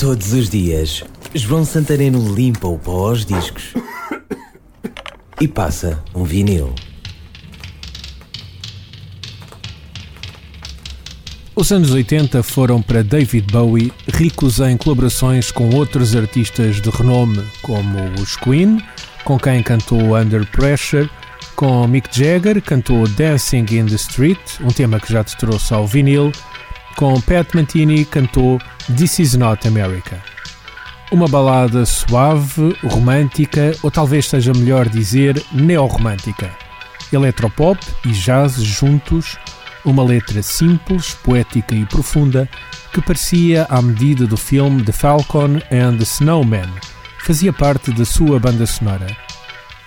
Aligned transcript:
Todos 0.00 0.32
os 0.32 0.48
dias, 0.48 1.04
João 1.34 1.62
Santareno 1.62 2.34
limpa 2.34 2.66
o 2.66 2.78
pó 2.78 3.10
aos 3.10 3.26
discos 3.26 3.74
e 5.38 5.46
passa 5.46 6.02
um 6.14 6.24
vinil. 6.24 6.74
Os 11.54 11.70
anos 11.70 11.90
80 11.90 12.42
foram 12.42 12.80
para 12.80 13.04
David 13.04 13.52
Bowie 13.52 13.92
ricos 14.14 14.58
em 14.60 14.74
colaborações 14.78 15.52
com 15.52 15.68
outros 15.74 16.16
artistas 16.16 16.80
de 16.80 16.88
renome, 16.88 17.44
como 17.60 17.98
os 18.18 18.36
Queen, 18.36 18.82
com 19.22 19.38
quem 19.38 19.62
cantou 19.62 20.16
Under 20.16 20.46
Pressure, 20.46 21.10
com 21.54 21.86
Mick 21.86 22.08
Jagger, 22.10 22.62
cantou 22.62 23.06
Dancing 23.06 23.66
in 23.70 23.84
the 23.84 23.96
Street, 23.96 24.40
um 24.62 24.68
tema 24.68 24.98
que 24.98 25.12
já 25.12 25.22
te 25.22 25.36
trouxe 25.36 25.74
ao 25.74 25.86
vinil, 25.86 26.32
com 26.96 27.20
Pat 27.20 27.54
Mantini, 27.54 28.04
cantou 28.04 28.58
This 28.96 29.18
Is 29.18 29.34
Not 29.34 29.66
America. 29.66 30.22
Uma 31.10 31.26
balada 31.26 31.84
suave, 31.84 32.76
romântica, 32.84 33.72
ou 33.82 33.90
talvez 33.90 34.28
seja 34.28 34.52
melhor 34.52 34.88
dizer 34.88 35.42
neo-romântica. 35.52 36.50
Eletropop 37.12 37.80
e 38.04 38.12
jazz 38.12 38.54
juntos 38.62 39.36
uma 39.84 40.04
letra 40.04 40.42
simples, 40.42 41.14
poética 41.22 41.74
e 41.74 41.86
profunda 41.86 42.48
que 42.92 43.00
parecia 43.00 43.66
à 43.68 43.80
medida 43.80 44.26
do 44.26 44.36
filme 44.36 44.82
The 44.82 44.92
Falcon 44.92 45.56
and 45.70 45.96
the 45.96 46.02
Snowman. 46.02 46.68
Fazia 47.20 47.52
parte 47.52 47.92
da 47.92 48.04
sua 48.04 48.38
banda 48.38 48.66
sonora. 48.66 49.06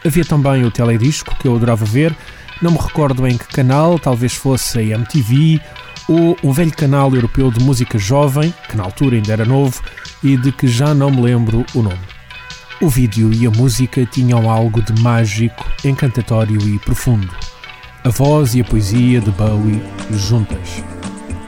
Havia 0.05 0.25
também 0.25 0.63
o 0.63 0.72
teledisco 0.72 1.35
que 1.35 1.47
eu 1.47 1.55
adorava 1.55 1.85
ver, 1.85 2.16
não 2.61 2.72
me 2.72 2.77
recordo 2.77 3.27
em 3.27 3.38
que 3.38 3.47
canal, 3.47 3.99
talvez 3.99 4.33
fosse 4.33 4.80
a 4.80 4.83
MTV 4.83 5.61
ou 6.07 6.38
um 6.43 6.52
velho 6.52 6.71
canal 6.71 7.13
europeu 7.13 7.52
de 7.52 7.63
música 7.63 7.98
jovem, 7.98 8.53
que 8.70 8.77
na 8.77 8.84
altura 8.84 9.16
ainda 9.16 9.34
era 9.34 9.45
novo 9.45 9.81
e 10.23 10.38
de 10.38 10.52
que 10.52 10.67
já 10.67 10.94
não 10.94 11.09
me 11.09 11.21
lembro 11.21 11.66
o 11.73 11.81
nome. 11.81 11.99
O 12.81 12.89
vídeo 12.89 13.33
e 13.33 13.45
a 13.45 13.52
música 13.52 14.05
tinham 14.05 14.50
algo 14.50 14.81
de 14.81 15.02
mágico, 15.02 15.66
encantatório 15.83 16.59
e 16.67 16.80
profundo 16.80 17.33
a 18.03 18.09
voz 18.09 18.53
e 18.53 18.61
a 18.61 18.66
poesia 18.66 19.22
de 19.22 19.31
Bowie 19.31 19.81
juntas. 20.11 20.83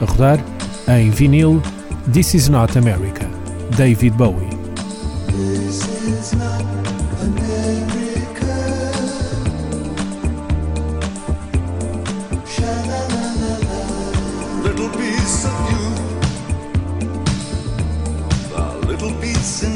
A 0.00 0.04
rodar 0.04 0.38
em 0.88 1.10
vinil 1.10 1.62
This 2.12 2.34
Is 2.34 2.48
Not 2.48 2.78
America, 2.78 3.28
David 3.76 4.14
Bowie. 4.16 4.56
piece 15.26 15.44
of 15.44 15.58
you, 15.70 15.82
a 18.54 18.78
little 18.86 19.12
piece 19.20 19.64
in 19.64 19.75